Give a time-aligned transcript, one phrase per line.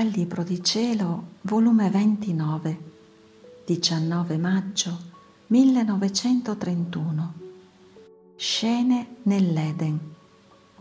[0.00, 2.78] dal Libro di Cielo, volume 29,
[3.66, 4.98] 19 maggio
[5.48, 7.34] 1931.
[8.34, 10.00] Scene nell'Eden,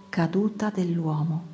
[0.08, 1.48] caduta dell'uomo,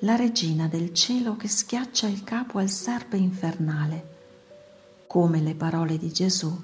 [0.00, 4.16] la regina del cielo che schiaccia il capo al serpe infernale,
[5.06, 6.54] come le parole di Gesù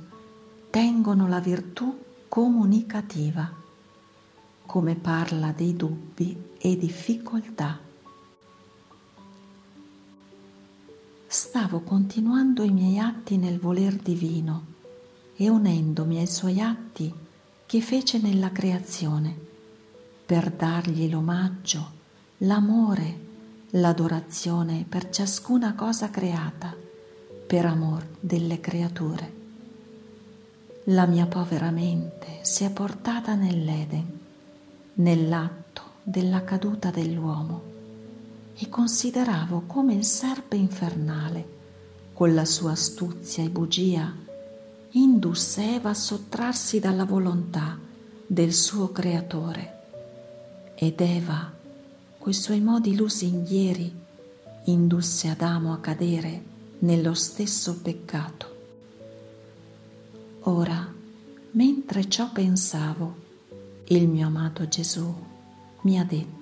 [0.68, 3.50] tengono la virtù comunicativa,
[4.66, 7.77] come parla dei dubbi e difficoltà
[11.58, 14.66] stavo continuando i miei atti nel voler divino
[15.34, 17.12] e unendomi ai suoi atti
[17.66, 19.36] che fece nella creazione,
[20.24, 21.90] per dargli l'omaggio,
[22.38, 23.18] l'amore,
[23.70, 26.72] l'adorazione per ciascuna cosa creata,
[27.44, 29.32] per amor delle creature.
[30.84, 34.20] La mia povera mente si è portata nell'Eden,
[34.94, 37.67] nell'atto della caduta dell'uomo
[38.60, 41.56] e consideravo come il serpe infernale,
[42.12, 44.12] con la sua astuzia e bugia,
[44.90, 47.78] indusse Eva a sottrarsi dalla volontà
[48.26, 49.76] del suo creatore
[50.74, 51.52] ed Eva,
[52.18, 53.94] coi suoi modi lusinghieri,
[54.64, 56.42] indusse Adamo a cadere
[56.80, 58.56] nello stesso peccato.
[60.42, 60.92] Ora,
[61.52, 63.26] mentre ciò pensavo,
[63.86, 65.14] il mio amato Gesù
[65.82, 66.37] mi ha detto,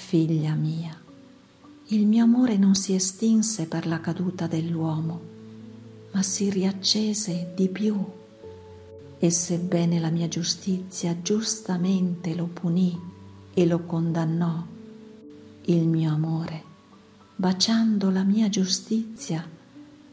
[0.00, 0.98] Figlia mia,
[1.88, 5.20] il mio amore non si estinse per la caduta dell'uomo,
[6.10, 7.96] ma si riaccese di più.
[9.20, 12.98] E sebbene la mia giustizia giustamente lo punì
[13.54, 14.64] e lo condannò,
[15.66, 16.62] il mio amore,
[17.36, 19.48] baciando la mia giustizia,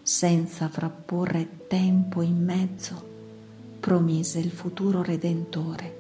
[0.04, 3.08] senza frapporre tempo in mezzo,
[3.80, 5.98] promise il futuro Redentore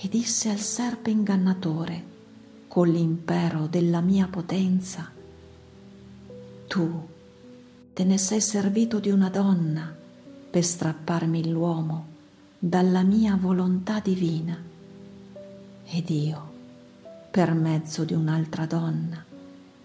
[0.00, 2.14] e disse al serpe ingannatore,
[2.76, 5.10] con l'impero della mia potenza.
[6.66, 7.08] Tu
[7.94, 9.96] te ne sei servito di una donna
[10.50, 12.06] per strapparmi l'uomo
[12.58, 14.62] dalla mia volontà divina
[15.86, 16.52] ed io,
[17.30, 19.24] per mezzo di un'altra donna,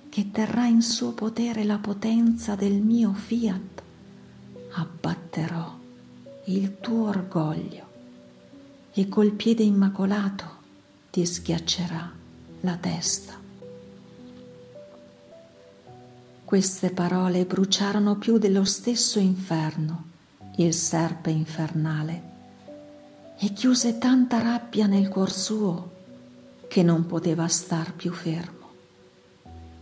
[0.10, 3.84] che terrà in suo potere la potenza del mio fiat,
[4.74, 5.80] abbatterò
[6.48, 7.86] il tuo orgoglio
[8.92, 10.46] e col piede immacolato
[11.10, 12.20] ti schiaccerà
[12.62, 13.40] la testa.
[16.44, 20.10] Queste parole bruciarono più dello stesso inferno,
[20.58, 22.30] il serpe infernale,
[23.38, 25.92] e chiuse tanta rabbia nel cuor suo
[26.68, 28.60] che non poteva star più fermo.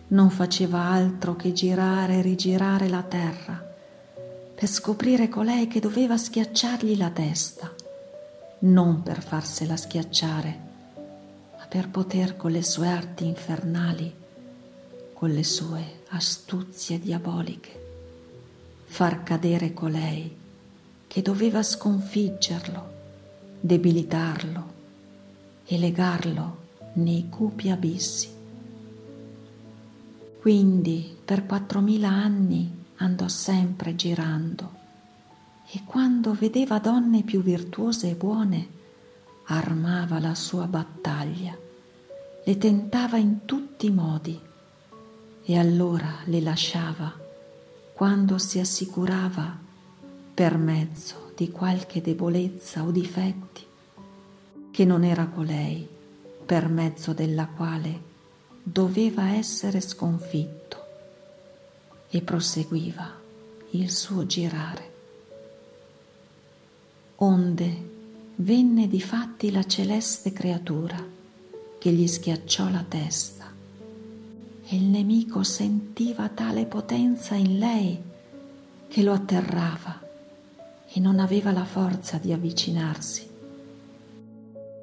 [0.09, 3.67] Non faceva altro che girare e rigirare la terra
[4.56, 7.73] per scoprire colei che doveva schiacciargli la testa,
[8.59, 10.69] non per farsela schiacciare,
[11.69, 14.12] per poter con le sue arti infernali,
[15.13, 17.88] con le sue astuzie diaboliche,
[18.85, 20.35] far cadere colei
[21.06, 22.94] che doveva sconfiggerlo,
[23.59, 24.74] debilitarlo
[25.66, 26.58] e legarlo
[26.94, 28.29] nei cupi abissi.
[30.41, 34.78] Quindi per quattromila anni andò sempre girando
[35.72, 38.78] e quando vedeva donne più virtuose e buone,
[39.51, 41.57] armava la sua battaglia,
[42.43, 44.39] le tentava in tutti i modi
[45.43, 47.11] e allora le lasciava
[47.93, 49.57] quando si assicurava
[50.33, 53.65] per mezzo di qualche debolezza o difetti
[54.69, 55.87] che non era colei
[56.45, 58.07] per mezzo della quale
[58.61, 60.77] doveva essere sconfitto
[62.09, 63.17] e proseguiva
[63.71, 64.93] il suo girare.
[67.16, 67.97] Onde
[68.41, 70.97] venne difatti la celeste creatura
[71.77, 73.51] che gli schiacciò la testa
[74.66, 78.01] e il nemico sentiva tale potenza in lei
[78.88, 79.99] che lo atterrava
[80.88, 83.28] e non aveva la forza di avvicinarsi.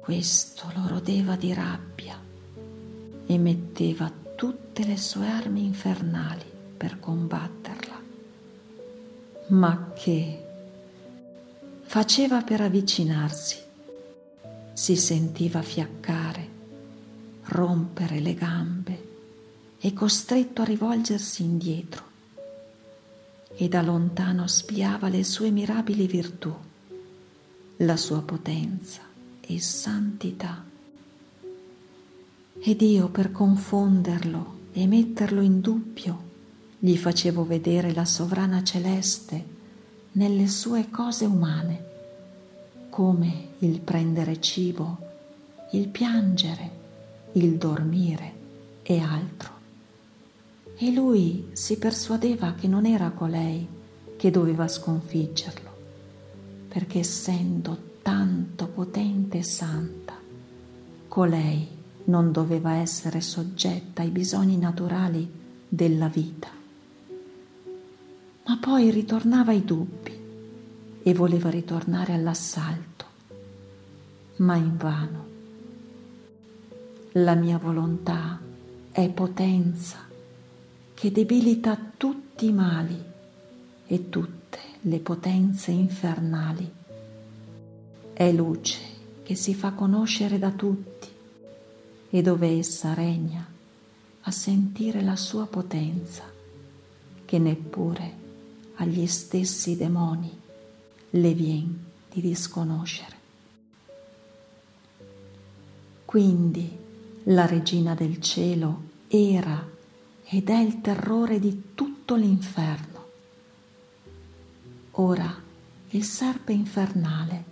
[0.01, 2.15] Questo lo rodeva di rabbia
[3.25, 6.45] e metteva tutte le sue armi infernali
[6.77, 7.95] per combatterla.
[9.47, 10.46] Ma che
[11.87, 13.55] faceva per avvicinarsi.
[14.73, 16.49] Si sentiva fiaccare,
[17.43, 19.07] rompere le gambe
[19.79, 22.03] e costretto a rivolgersi indietro.
[23.55, 26.53] E da lontano spiava le sue mirabili virtù,
[27.77, 29.01] la sua potenza
[29.39, 30.65] e santità.
[32.59, 36.25] Ed io per confonderlo e metterlo in dubbio
[36.79, 39.55] gli facevo vedere la sovrana celeste
[40.17, 41.85] nelle sue cose umane,
[42.89, 44.97] come il prendere cibo,
[45.73, 46.71] il piangere,
[47.33, 48.33] il dormire
[48.81, 49.55] e altro.
[50.79, 53.67] e lui si persuadeva che non era colei
[54.15, 55.69] che doveva sconfiggerlo,
[56.67, 60.13] perché essendo tanto potente e santa,
[61.07, 61.67] colei
[62.05, 65.27] non doveva essere soggetta ai bisogni naturali
[65.67, 66.49] della vita.
[68.45, 70.06] Ma poi ritornava ai dubbi
[71.07, 73.05] e voleva ritornare all'assalto,
[74.37, 75.25] ma invano.
[77.13, 78.37] La mia volontà
[78.91, 79.99] è potenza
[80.93, 83.01] che debilita tutti i mali
[83.87, 86.69] e tutte le potenze infernali.
[88.11, 88.79] È luce
[89.23, 91.07] che si fa conoscere da tutti
[92.09, 93.47] e dove essa regna
[94.19, 96.23] a sentire la sua potenza
[97.23, 98.13] che neppure
[98.75, 100.45] agli stessi demoni
[101.11, 103.15] le vien di disconoscere.
[106.05, 106.77] Quindi
[107.25, 109.75] la regina del cielo era
[110.23, 113.05] ed è il terrore di tutto l'inferno.
[114.91, 115.33] Ora
[115.89, 117.43] il serpe infernale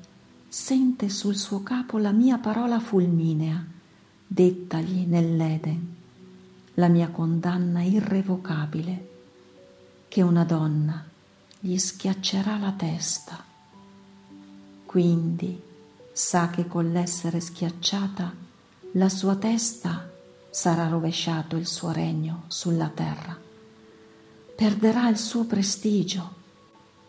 [0.48, 3.64] sente sul suo capo la mia parola fulminea,
[4.26, 5.96] dettagli nell'Eden,
[6.76, 9.10] la mia condanna irrevocabile,
[10.08, 11.14] che una donna
[11.66, 13.44] gli schiaccerà la testa.
[14.86, 15.60] Quindi
[16.12, 18.32] sa che con l'essere schiacciata
[18.92, 20.08] la sua testa
[20.52, 23.36] sarà rovesciato il suo regno sulla terra.
[24.56, 26.34] Perderà il suo prestigio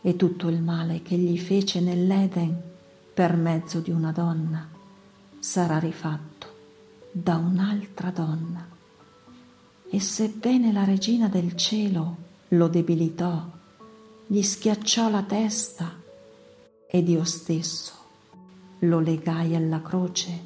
[0.00, 2.58] e tutto il male che gli fece nell'Eden
[3.12, 4.66] per mezzo di una donna
[5.38, 6.54] sarà rifatto
[7.12, 8.66] da un'altra donna.
[9.90, 12.16] E sebbene la regina del cielo
[12.48, 13.55] lo debilitò,
[14.28, 16.02] gli schiacciò la testa
[16.88, 17.92] ed io stesso
[18.80, 20.40] lo legai alla croce,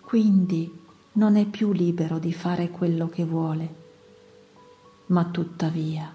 [0.00, 0.72] quindi
[1.12, 3.74] non è più libero di fare quello che vuole,
[5.06, 6.10] ma tuttavia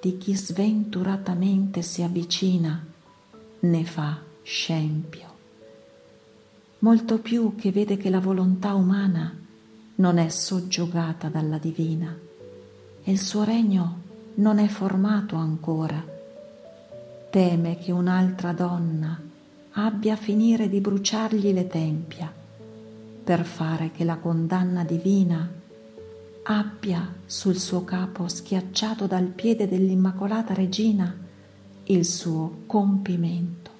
[0.00, 2.84] di chi sventuratamente si avvicina
[3.60, 5.36] ne fa scempio.
[6.78, 9.36] Molto più che vede che la volontà umana
[9.96, 12.16] non è soggiogata dalla divina
[13.02, 14.06] e il suo regno
[14.38, 16.02] non è formato ancora.
[17.30, 19.20] Teme che un'altra donna
[19.72, 22.32] abbia a finire di bruciargli le tempia
[23.22, 25.46] per fare che la condanna divina
[26.44, 31.14] abbia sul suo capo schiacciato dal piede dell'Immacolata Regina
[31.84, 33.70] il suo compimento,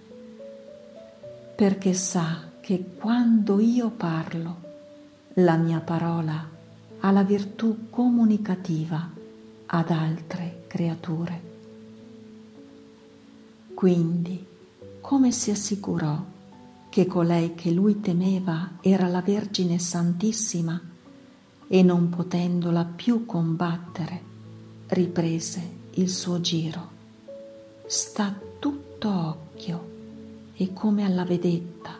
[1.54, 4.56] perché sa che quando io parlo,
[5.34, 6.46] la mia parola
[7.00, 9.16] ha la virtù comunicativa
[9.70, 11.42] ad altre creature.
[13.74, 14.44] Quindi,
[15.00, 16.24] come si assicurò
[16.88, 20.80] che colei che lui temeva era la Vergine Santissima
[21.68, 24.22] e non potendola più combattere,
[24.88, 26.96] riprese il suo giro.
[27.86, 29.96] Sta tutto occhio
[30.54, 31.94] e come alla vedetta,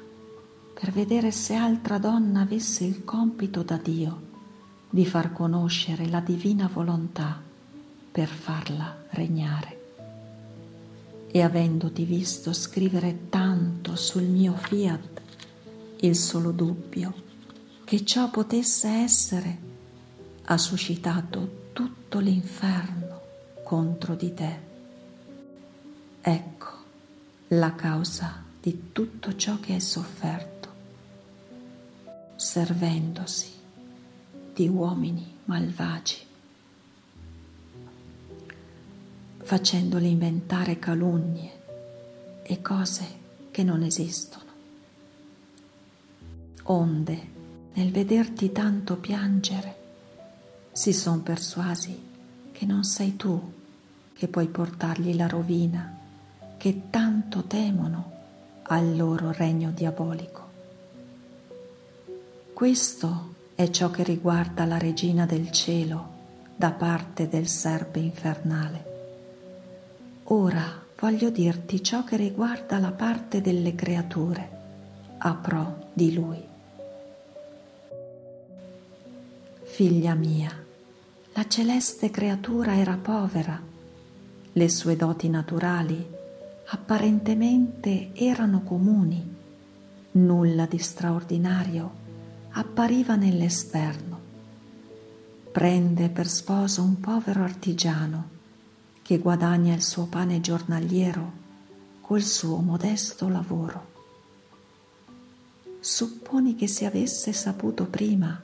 [0.72, 4.26] per vedere se altra donna avesse il compito da Dio
[4.88, 7.46] di far conoscere la divina volontà
[8.10, 9.78] per farla regnare
[11.30, 15.20] e avendoti visto scrivere tanto sul mio fiat,
[16.00, 17.26] il solo dubbio
[17.84, 19.58] che ciò potesse essere
[20.44, 23.20] ha suscitato tutto l'inferno
[23.62, 24.58] contro di te.
[26.20, 26.66] Ecco
[27.48, 30.68] la causa di tutto ciò che hai sofferto,
[32.36, 33.52] servendosi
[34.52, 36.27] di uomini malvagi.
[39.48, 41.50] Facendole inventare calunnie
[42.42, 43.06] e cose
[43.50, 44.44] che non esistono.
[46.64, 47.28] Onde,
[47.72, 49.76] nel vederti tanto piangere,
[50.70, 51.98] si son persuasi
[52.52, 53.52] che non sei tu
[54.12, 55.96] che puoi portargli la rovina
[56.58, 58.12] che tanto temono
[58.64, 60.46] al loro regno diabolico.
[62.52, 66.16] Questo è ciò che riguarda la regina del cielo
[66.54, 68.87] da parte del serpe infernale.
[70.30, 74.56] Ora voglio dirti ciò che riguarda la parte delle creature
[75.16, 76.44] a pro di lui.
[79.62, 80.50] Figlia mia,
[81.32, 83.58] la celeste creatura era povera,
[84.52, 86.06] le sue doti naturali
[86.66, 89.36] apparentemente erano comuni,
[90.10, 91.90] nulla di straordinario
[92.50, 94.20] appariva nell'esterno.
[95.50, 98.36] Prende per sposo un povero artigiano
[99.08, 101.32] che guadagna il suo pane giornaliero
[102.02, 103.86] col suo modesto lavoro.
[105.80, 108.38] Supponi che si avesse saputo prima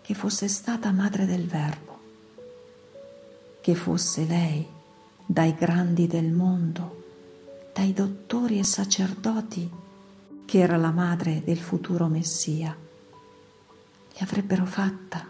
[0.00, 1.98] che fosse stata madre del Verbo
[3.60, 4.64] che fosse lei,
[5.26, 7.02] dai grandi del mondo,
[7.72, 9.68] dai dottori e sacerdoti,
[10.44, 12.72] che era la madre del futuro Messia,
[14.12, 15.26] gli avrebbero fatta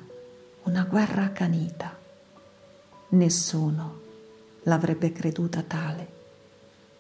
[0.65, 1.99] una guerra accanita.
[3.09, 4.04] Nessuno
[4.65, 6.13] l'avrebbe creduta tale.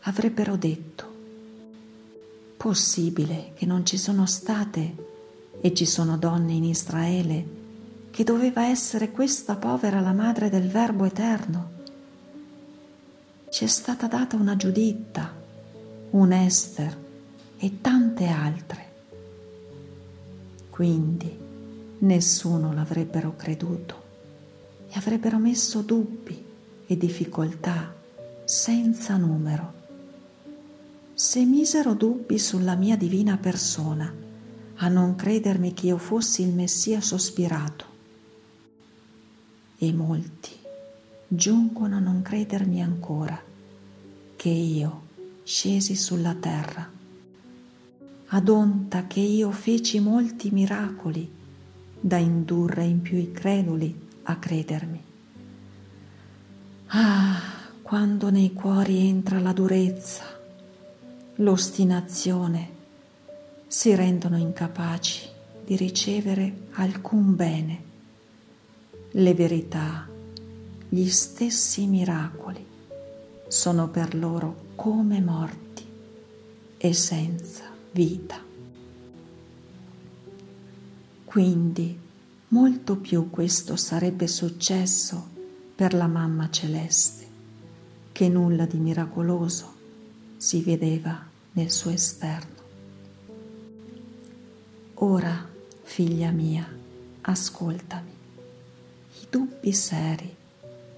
[0.02, 1.12] Avrebbero detto,
[2.56, 4.94] possibile che non ci sono state
[5.60, 7.62] e ci sono donne in Israele
[8.10, 11.70] che doveva essere questa povera la madre del Verbo eterno.
[13.48, 15.32] Ci è stata data una Giuditta,
[16.10, 16.96] un Ester
[17.58, 18.92] e tante altre.
[20.70, 21.38] Quindi
[21.98, 24.02] nessuno l'avrebbero creduto
[24.88, 26.43] e avrebbero messo dubbi
[26.86, 27.94] e difficoltà
[28.44, 29.72] senza numero.
[31.14, 34.12] Se misero dubbi sulla mia divina persona,
[34.76, 37.92] a non credermi che io fossi il Messia sospirato,
[39.78, 40.50] e molti
[41.26, 43.40] giungono a non credermi ancora
[44.36, 45.02] che io
[45.42, 46.90] scesi sulla terra,
[48.26, 51.30] ad onta che io feci molti miracoli
[52.00, 55.12] da indurre in più i creduli a credermi.
[56.88, 57.40] Ah,
[57.82, 60.24] quando nei cuori entra la durezza,
[61.36, 62.72] l'ostinazione,
[63.66, 65.28] si rendono incapaci
[65.64, 67.82] di ricevere alcun bene
[69.12, 70.08] le verità,
[70.88, 72.64] gli stessi miracoli
[73.48, 75.86] sono per loro come morti
[76.76, 78.42] e senza vita.
[81.24, 81.98] Quindi
[82.48, 85.33] molto più questo sarebbe successo
[85.74, 87.26] per la mamma celeste,
[88.12, 89.72] che nulla di miracoloso
[90.36, 92.62] si vedeva nel suo esterno.
[94.94, 95.48] Ora,
[95.82, 96.66] figlia mia,
[97.22, 98.14] ascoltami
[99.34, 100.32] dubbi seri,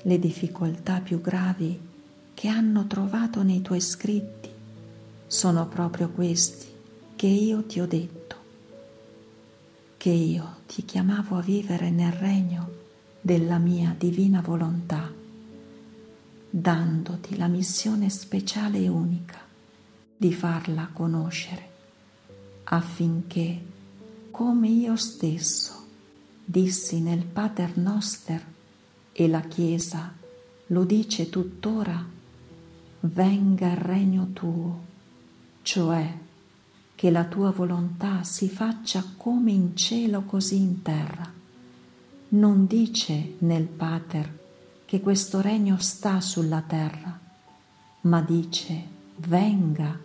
[0.03, 1.81] le difficoltà più gravi
[2.35, 4.51] che hanno trovato nei tuoi scritti
[5.27, 6.67] sono proprio questi
[7.17, 8.37] che io ti ho detto,
[9.97, 12.76] che io ti chiamavo a vivere nel regno
[13.27, 15.13] della mia divina volontà,
[16.49, 19.41] dandoti la missione speciale e unica
[20.17, 21.71] di farla conoscere,
[22.63, 23.61] affinché,
[24.31, 25.87] come io stesso,
[26.45, 28.47] dissi nel Pater Noster
[29.11, 30.15] e la Chiesa
[30.69, 32.07] lo dice tuttora,
[33.01, 34.85] venga il regno tuo,
[35.63, 36.17] cioè
[36.95, 41.36] che la tua volontà si faccia come in cielo così in terra.
[42.29, 44.39] Non dice nel Pater
[44.85, 47.17] che questo regno sta sulla terra,
[48.03, 48.85] ma dice
[49.19, 49.97] venga.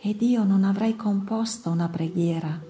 [0.00, 2.62] Ed io non avrei composta una preghiera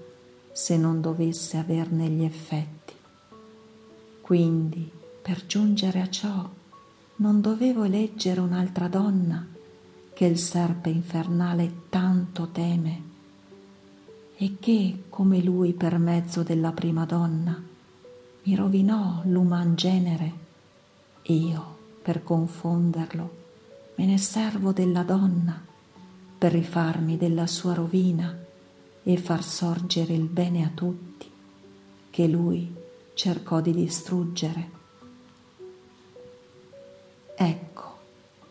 [0.51, 2.93] se non dovesse averne gli effetti.
[4.21, 4.91] Quindi,
[5.21, 6.49] per giungere a ciò,
[7.17, 9.45] non dovevo eleggere un'altra donna
[10.11, 13.03] che il serpe infernale tanto teme
[14.37, 17.68] e che, come lui per mezzo della prima donna,
[18.49, 20.33] mi rovinò l'uman genere.
[21.23, 23.35] Io, per confonderlo,
[23.93, 25.63] me ne servo della donna
[26.35, 28.35] per rifarmi della sua rovina
[29.03, 31.29] e far sorgere il bene a tutti
[32.09, 32.73] che lui
[33.13, 34.69] cercò di distruggere.
[37.35, 37.97] Ecco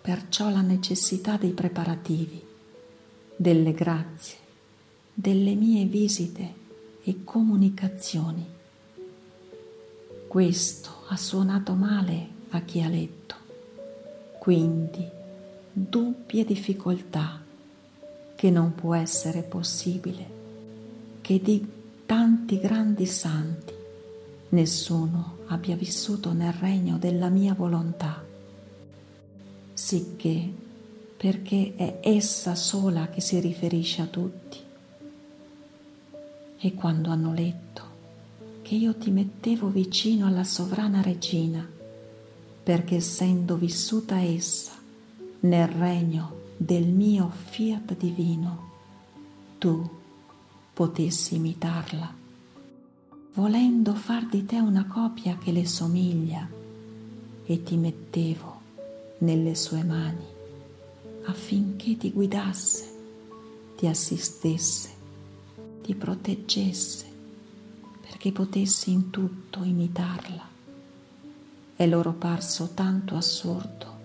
[0.00, 2.40] perciò la necessità dei preparativi,
[3.34, 4.38] delle grazie,
[5.12, 6.54] delle mie visite
[7.02, 8.57] e comunicazioni.
[10.28, 13.34] Questo ha suonato male a chi ha letto,
[14.38, 15.08] quindi
[15.72, 17.40] dubbi e difficoltà
[18.34, 20.36] che non può essere possibile
[21.22, 21.66] che di
[22.04, 23.72] tanti grandi santi
[24.50, 28.22] nessuno abbia vissuto nel regno della mia volontà,
[29.72, 30.52] sicché
[31.16, 34.58] perché è essa sola che si riferisce a tutti.
[36.58, 37.87] E quando hanno letto
[38.68, 41.66] che io ti mettevo vicino alla sovrana regina,
[42.62, 44.72] perché essendo vissuta essa
[45.40, 48.68] nel regno del mio fiat divino,
[49.56, 49.88] tu
[50.74, 52.14] potessi imitarla,
[53.32, 56.46] volendo far di te una copia che le somiglia,
[57.46, 58.60] e ti mettevo
[59.20, 60.26] nelle sue mani
[61.24, 62.84] affinché ti guidasse,
[63.78, 64.90] ti assistesse,
[65.80, 67.06] ti proteggesse,
[68.08, 70.48] perché potessi in tutto imitarla.
[71.76, 73.96] È loro parso tanto assurdo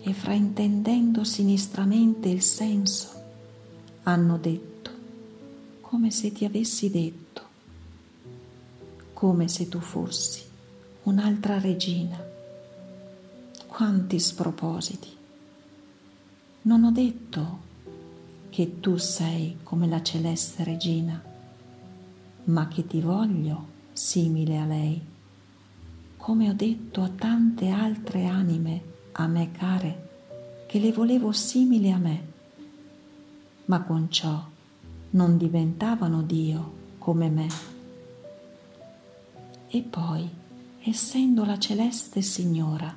[0.00, 3.08] e fraintendendo sinistramente il senso,
[4.04, 4.90] hanno detto
[5.82, 7.42] come se ti avessi detto,
[9.12, 10.42] come se tu fossi
[11.02, 12.18] un'altra regina
[13.66, 15.08] quanti spropositi.
[16.62, 17.68] Non ho detto
[18.48, 21.29] che tu sei come la celeste regina,
[22.44, 25.00] ma che ti voglio simile a lei,
[26.16, 28.82] come ho detto a tante altre anime
[29.12, 30.08] a me care,
[30.66, 32.28] che le volevo simili a me,
[33.66, 34.42] ma con ciò
[35.10, 37.48] non diventavano Dio come me.
[39.68, 40.28] E poi,
[40.82, 42.94] essendo la celeste Signora,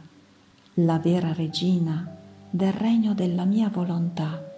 [0.75, 2.17] la vera regina
[2.49, 4.51] del regno della mia volontà,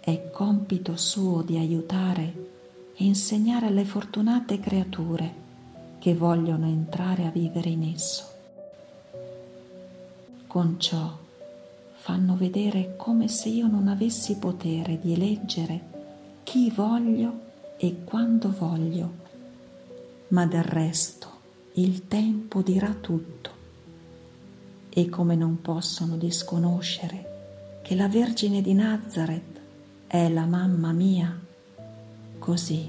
[0.00, 2.55] è compito suo di aiutare
[2.96, 5.44] e insegnare alle fortunate creature
[5.98, 8.24] che vogliono entrare a vivere in esso.
[10.46, 11.18] Con ciò
[11.92, 15.94] fanno vedere come se io non avessi potere di eleggere
[16.44, 17.40] chi voglio
[17.76, 19.12] e quando voglio,
[20.28, 21.28] ma del resto
[21.74, 23.50] il tempo dirà tutto.
[24.88, 29.60] E come non possono disconoscere che la Vergine di Nazareth
[30.06, 31.38] è la mamma mia,
[32.46, 32.88] così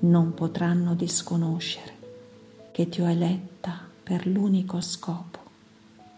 [0.00, 1.92] non potranno disconoscere
[2.72, 5.38] che ti ho eletta per l'unico scopo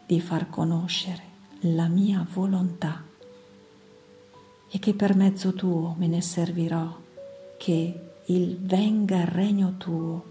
[0.07, 1.23] di far conoscere
[1.75, 3.05] la mia volontà
[4.71, 6.99] e che per mezzo tuo me ne servirò
[7.59, 10.25] che il venga il regno tuo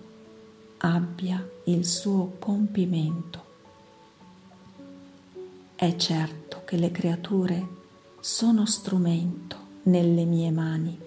[0.77, 3.43] abbia il suo compimento.
[5.75, 7.67] È certo che le creature
[8.19, 11.04] sono strumento nelle mie mani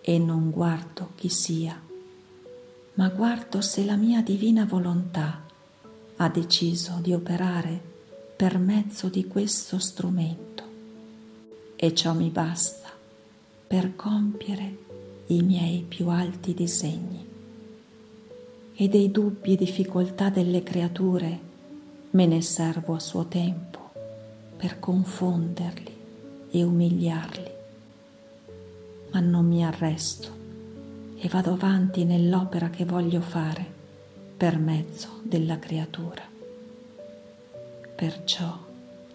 [0.00, 1.88] e non guardo chi sia
[2.94, 5.42] ma guardo se la mia divina volontà
[6.16, 7.80] ha deciso di operare
[8.36, 10.62] per mezzo di questo strumento
[11.76, 12.88] e ciò mi basta
[13.66, 14.76] per compiere
[15.28, 17.26] i miei più alti disegni.
[18.74, 21.40] E dei dubbi e difficoltà delle creature
[22.10, 23.92] me ne servo a suo tempo
[24.56, 25.96] per confonderli
[26.50, 27.50] e umiliarli,
[29.12, 30.38] ma non mi arresto
[31.16, 33.78] e vado avanti nell'opera che voglio fare
[34.36, 36.22] per mezzo della creatura.
[37.94, 38.66] Perciò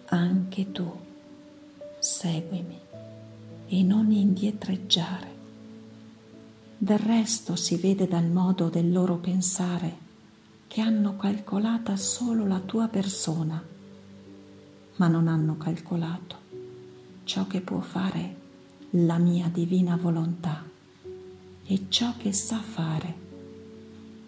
[0.06, 0.88] anche tu
[1.98, 2.78] seguimi
[3.66, 5.34] e non indietreggiare.
[6.78, 10.04] Del resto si vede dal modo del loro pensare
[10.68, 13.60] che hanno calcolata solo la tua persona,
[14.96, 16.36] ma non hanno calcolato
[17.24, 18.44] ciò che può fare
[18.98, 20.64] la mia divina volontà
[21.66, 23.24] è ciò che sa fare.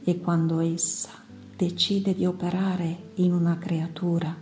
[0.04, 1.10] E quando essa
[1.56, 4.36] decide di operare in una creatura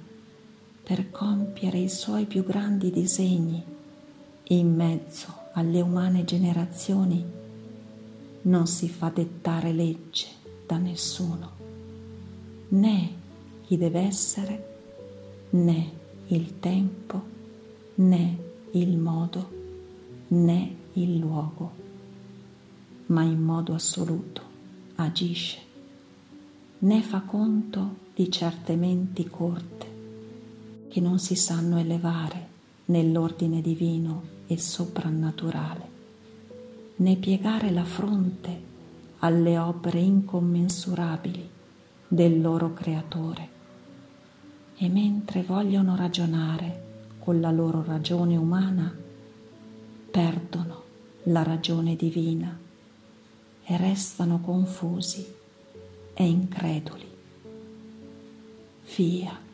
[0.83, 3.63] per compiere i suoi più grandi disegni
[4.49, 7.25] in mezzo alle umane generazioni,
[8.43, 10.27] non si fa dettare legge
[10.67, 11.51] da nessuno,
[12.69, 13.11] né
[13.65, 14.77] chi deve essere,
[15.51, 15.91] né
[16.29, 17.23] il tempo,
[17.97, 18.39] né
[18.73, 19.57] il modo,
[20.29, 21.85] né il luogo
[23.07, 24.43] ma in modo assoluto
[24.97, 25.59] agisce,
[26.79, 29.95] né fa conto di certe menti corte
[30.89, 32.55] che non si sanno elevare
[32.87, 35.89] nell'ordine divino e soprannaturale,
[36.97, 38.65] né piegare la fronte
[39.19, 41.49] alle opere incommensurabili
[42.09, 43.55] del loro creatore.
[44.79, 46.85] E mentre vogliono ragionare
[47.19, 48.95] con la loro ragione umana,
[50.17, 50.85] perdono
[51.25, 52.59] la ragione divina
[53.65, 55.27] e restano confusi
[56.15, 57.07] e increduli.
[58.81, 59.46] Fiat.